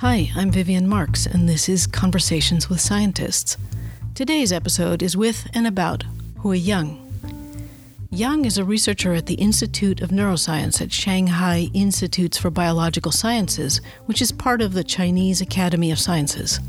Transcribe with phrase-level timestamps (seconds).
[0.00, 3.58] Hi, I'm Vivian Marks, and this is Conversations with Scientists.
[4.14, 6.04] Today's episode is with and about
[6.38, 6.98] Hui Yang.
[8.08, 13.82] Yang is a researcher at the Institute of Neuroscience at Shanghai Institutes for Biological Sciences,
[14.06, 16.60] which is part of the Chinese Academy of Sciences.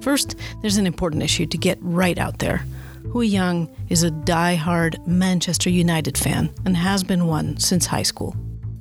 [0.00, 2.64] First, there's an important issue to get right out there.
[3.12, 8.34] Hui Yang is a die-hard Manchester United fan and has been one since high school.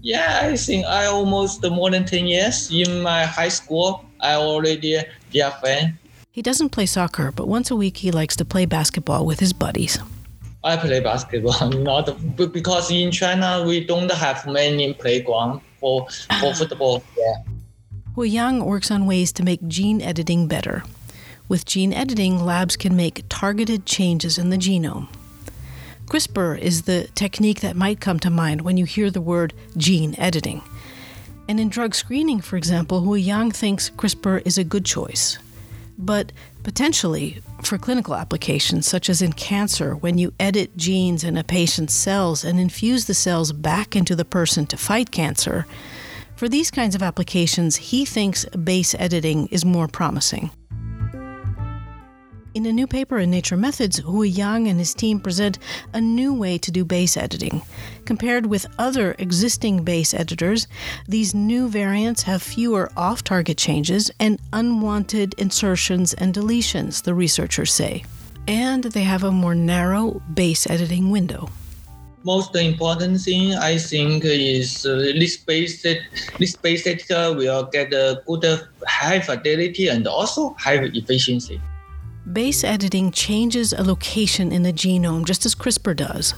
[0.05, 4.05] Yeah, I think I almost more than 10 years in my high school.
[4.19, 5.01] I already
[5.31, 5.97] be a fan.
[6.31, 9.51] He doesn't play soccer, but once a week he likes to play basketball with his
[9.51, 9.97] buddies.
[10.63, 16.07] I play basketball, not because in China we don't have many playground for
[16.39, 17.01] for football.
[17.17, 17.41] Yeah.
[18.13, 20.83] Hui Yang works on ways to make gene editing better.
[21.49, 25.07] With gene editing, labs can make targeted changes in the genome.
[26.07, 30.13] CRISPR is the technique that might come to mind when you hear the word gene
[30.19, 30.61] editing.
[31.49, 35.39] And in drug screening, for example, Hui Yang thinks CRISPR is a good choice.
[35.97, 36.31] But
[36.63, 41.93] potentially for clinical applications, such as in cancer, when you edit genes in a patient's
[41.93, 45.65] cells and infuse the cells back into the person to fight cancer,
[46.35, 50.51] for these kinds of applications, he thinks base editing is more promising.
[52.55, 55.59] In a new paper in Nature Methods, Hui Yang and his team present
[55.91, 57.61] a new way to do base editing.
[58.05, 60.65] Compared with other existing base editors,
[61.05, 67.73] these new variants have fewer off target changes and unwanted insertions and deletions, the researchers
[67.73, 68.05] say.
[68.47, 71.49] And they have a more narrow base editing window
[72.23, 75.83] most important thing I think is uh, this base
[76.39, 81.61] this base editor will get a good high fidelity and also high efficiency.
[82.31, 86.33] Base editing changes a location in the genome just as CRISPR does.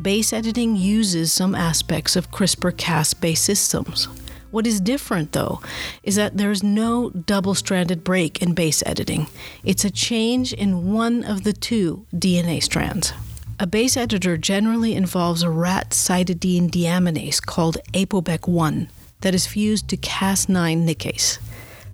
[0.00, 4.08] Base editing uses some aspects of CRISPR Cas based systems.
[4.50, 5.60] What is different, though,
[6.02, 9.28] is that there's no double stranded break in base editing.
[9.62, 13.12] It's a change in one of the two DNA strands.
[13.60, 18.88] A base editor generally involves a rat cytidine deaminase called ApoBec1
[19.20, 21.38] that is fused to Cas9 nickase.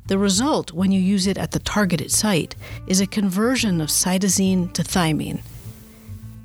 [0.08, 2.54] The result, when you use it at the targeted site,
[2.86, 5.40] is a conversion of cytosine to thymine.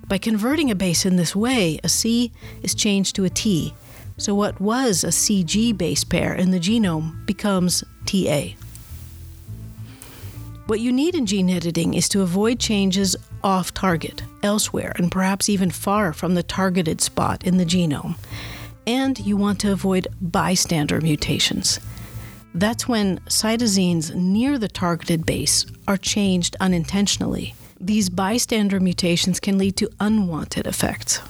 [0.07, 2.31] By converting a base in this way, a C
[2.63, 3.73] is changed to a T,
[4.17, 8.55] so what was a CG base pair in the genome becomes TA.
[10.67, 15.49] What you need in gene editing is to avoid changes off target, elsewhere, and perhaps
[15.49, 18.15] even far from the targeted spot in the genome.
[18.87, 21.79] And you want to avoid bystander mutations.
[22.53, 27.55] That's when cytosines near the targeted base are changed unintentionally.
[27.79, 31.21] These bystander mutations can lead to unwanted effects.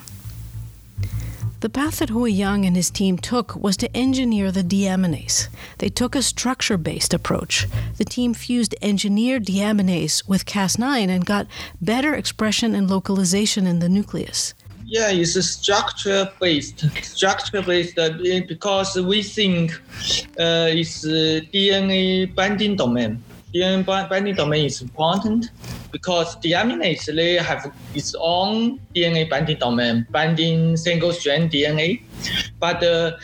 [1.61, 5.47] The path that Hui Yang and his team took was to engineer the deaminase.
[5.77, 7.67] They took a structure based approach.
[7.97, 11.45] The team fused engineered deaminase with Cas9 and got
[11.79, 14.55] better expression and localization in the nucleus.
[14.91, 16.83] Yeah, it's structure based.
[17.01, 18.09] Structure based uh,
[18.45, 19.71] because we think
[20.37, 23.23] uh, it's DNA binding domain.
[23.55, 25.49] DNA binding domain is important
[25.93, 32.01] because deaminase they have its own DNA binding domain, binding single strand DNA.
[32.59, 33.15] But uh,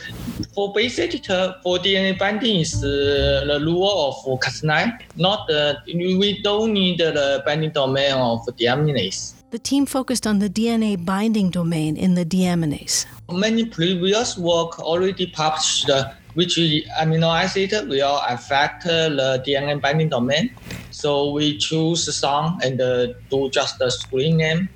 [0.55, 5.01] for base editor, for DNA binding is uh, the rule of Cas9.
[5.17, 10.49] Not uh, we don't need the binding domain of deaminase the team focused on the
[10.49, 13.05] DNA binding domain in the deaminase.
[13.31, 16.57] Many previous work already published uh, which
[16.99, 20.53] amino acid will affect uh, the DNA binding domain.
[20.91, 24.69] So we choose some and uh, do just the screen name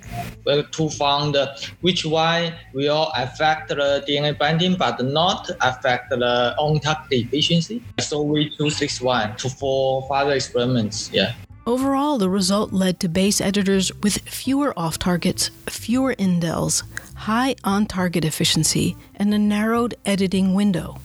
[0.46, 7.12] to find uh, which one will affect the DNA binding but not affect the on-target
[7.12, 7.82] efficiency.
[8.00, 11.10] So we choose this one to for further experiments.
[11.12, 11.34] Yeah.
[11.64, 16.82] Overall, the result led to base editors with fewer off targets, fewer indels,
[17.14, 20.98] high on target efficiency, and a narrowed editing window.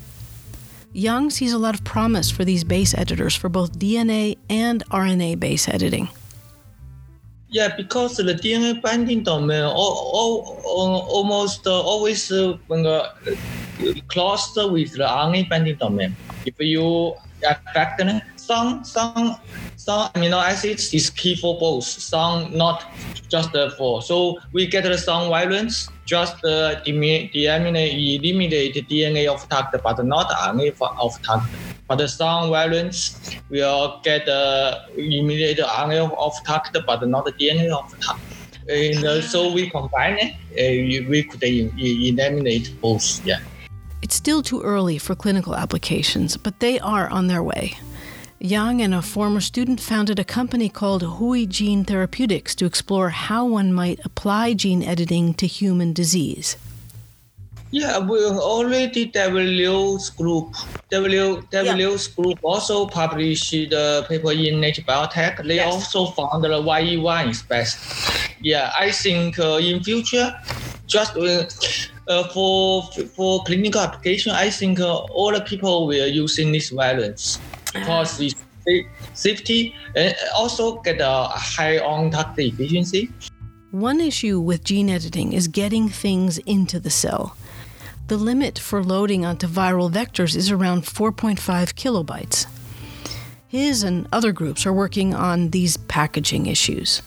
[0.94, 5.40] Yang sees a lot of promise for these base editors for both DNA and RNA
[5.40, 6.10] base editing.
[7.50, 13.14] Yeah, because the DNA binding domain all, all, almost uh, always uh, when, uh,
[14.08, 16.16] closed with the RNA binding domain.
[16.48, 17.14] If you
[17.44, 18.02] affect
[18.36, 19.36] some some
[19.76, 22.86] some amino acids is key for both, some not
[23.30, 24.02] just for.
[24.02, 31.22] So we get some variants just uh, eliminate, DNA of target, but not RNA of
[31.22, 31.50] target.
[31.88, 38.24] But some variants will get uh, eliminate RNA of target, but not DNA of target.
[38.70, 43.26] And uh, so we combine it, uh, we could eliminate both.
[43.26, 43.40] Yeah.
[44.08, 47.78] It's still too early for clinical applications, but they are on their way.
[48.40, 53.46] Yang and a former student founded a company called Hui Gene Therapeutics to explore how
[53.46, 56.56] one might apply gene editing to human disease.
[57.72, 60.56] Yeah, we already W's group.
[60.90, 65.44] W W's group also published the paper in Nature Biotech.
[65.46, 65.74] They Yes.
[65.74, 67.76] also found the YE1 is best.
[68.40, 70.34] Yeah, I think uh, in future,
[70.86, 71.44] just uh,
[72.08, 72.84] uh, for
[73.16, 77.40] for clinical application, I think uh, all the people will using this virus
[77.74, 78.36] because it's
[79.14, 83.10] safety and also get a high on toxic efficiency.
[83.72, 87.36] One issue with gene editing is getting things into the cell.
[88.08, 91.38] The limit for loading onto viral vectors is around 4.5
[91.76, 92.46] kilobytes.
[93.48, 97.02] His and other groups are working on these packaging issues.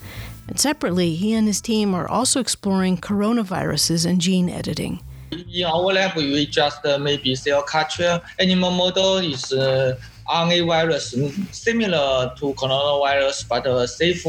[0.49, 5.01] And separately, he and his team are also exploring coronaviruses and gene editing.
[5.33, 9.97] In our lab, we just uh, maybe cell culture animal model is uh,
[10.29, 14.23] RNA virus mm, similar to coronavirus, but uh, safe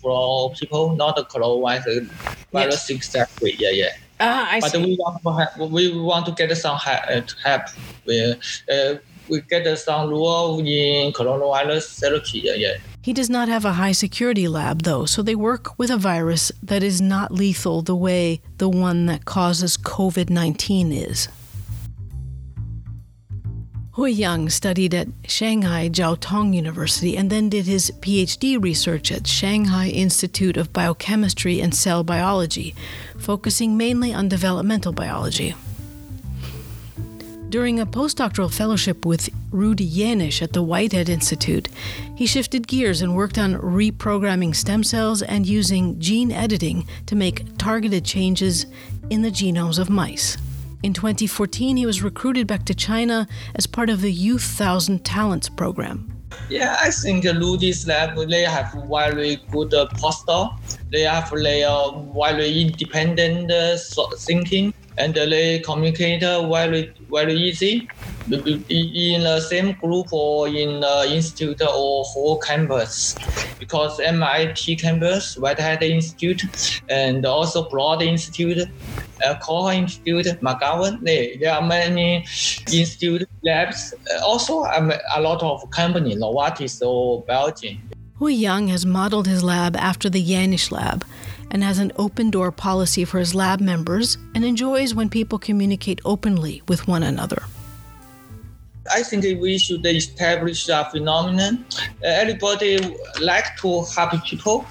[0.00, 2.08] for people, not the coronavirus
[2.52, 3.54] virus exactly.
[3.58, 3.90] Yeah, yeah.
[4.20, 7.62] Ah, I But we want to have, we want to get some uh, help.
[8.06, 8.34] We,
[8.70, 8.94] uh,
[9.28, 12.40] we get some rule in coronavirus therapy.
[12.40, 12.76] Yeah, yeah.
[13.06, 16.50] He does not have a high security lab, though, so they work with a virus
[16.60, 21.28] that is not lethal the way the one that causes COVID 19 is.
[23.92, 29.28] Hui Yang studied at Shanghai Jiao Tong University and then did his PhD research at
[29.28, 32.74] Shanghai Institute of Biochemistry and Cell Biology,
[33.16, 35.54] focusing mainly on developmental biology.
[37.56, 41.70] During a postdoctoral fellowship with Rudy Yanish at the Whitehead Institute,
[42.14, 47.56] he shifted gears and worked on reprogramming stem cells and using gene editing to make
[47.56, 48.66] targeted changes
[49.08, 50.36] in the genomes of mice.
[50.82, 55.48] In 2014, he was recruited back to China as part of the Youth Thousand Talents
[55.48, 56.12] program.
[56.50, 60.48] Yeah, I think Rudy's lab they have very good uh, posture.
[60.92, 63.78] They have their very independent uh,
[64.18, 67.88] thinking, and they communicate very very easy.
[68.28, 73.14] In the same group or in the institute or whole campus,
[73.60, 76.42] because MIT campus, Whitehead Institute,
[76.88, 78.68] and also Broad Institute,
[79.24, 81.00] uh, Institute, McGowan.
[81.02, 82.26] They, there are many
[82.72, 83.94] institute labs.
[84.22, 87.78] Also, um, a lot of company, Novartis or Belgium.
[88.18, 91.04] Hui Yang has modeled his lab after the Yanish lab
[91.50, 96.00] and has an open door policy for his lab members and enjoys when people communicate
[96.04, 97.42] openly with one another.
[98.92, 101.64] I think we should establish a phenomenon.
[102.04, 102.78] Uh, everybody
[103.20, 104.66] like to help people.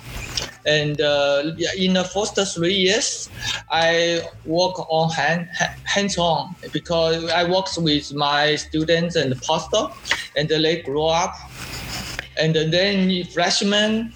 [0.65, 3.29] And uh, in the first three years,
[3.69, 5.47] I work on hand,
[5.83, 9.93] hands-on because I work with my students and postdoc,
[10.35, 11.35] and they grow up.
[12.37, 14.11] And then freshmen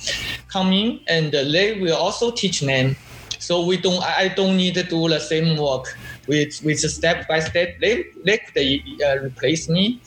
[0.52, 2.96] come in, and they will also teach them.
[3.40, 4.04] So we don't.
[4.04, 5.86] I don't need to do the same work
[6.28, 7.80] with with step by step.
[7.80, 8.58] They they could
[9.04, 10.02] uh, replace me,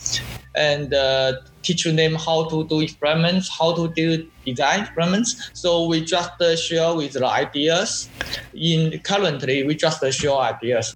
[0.54, 5.50] and uh, teach them how to do experiments, how to do design experiments.
[5.54, 8.08] So we just uh, share with the ideas.
[8.52, 10.94] In currently, we just share ideas.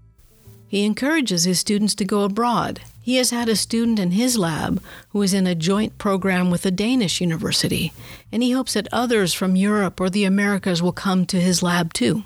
[0.69, 2.81] He encourages his students to go abroad.
[3.07, 6.67] He has had a student in his lab who is in a joint program with
[6.67, 7.93] a Danish university,
[8.33, 11.93] and he hopes that others from Europe or the Americas will come to his lab
[11.93, 12.25] too.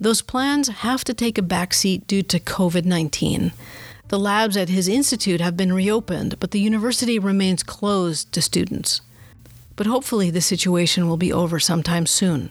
[0.00, 3.52] Those plans have to take a backseat due to COVID 19.
[4.08, 9.02] The labs at his institute have been reopened, but the university remains closed to students.
[9.76, 12.50] But hopefully, the situation will be over sometime soon.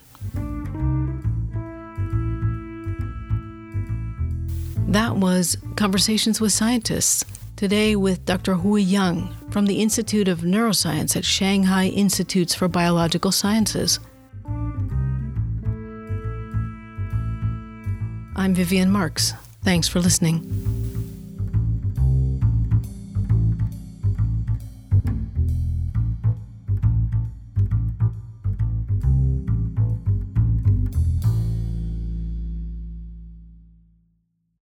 [4.94, 7.26] That was Conversations with Scientists.
[7.56, 8.54] Today with Dr.
[8.54, 14.00] Hui Yang from the Institute of Neuroscience at Shanghai Institutes for Biological Sciences.
[18.36, 19.34] I'm Vivian Marks.
[19.64, 20.73] Thanks for listening.